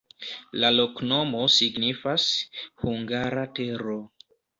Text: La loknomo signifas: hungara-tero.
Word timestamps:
La 0.61 0.69
loknomo 0.77 1.41
signifas: 1.55 2.25
hungara-tero. 2.85 3.99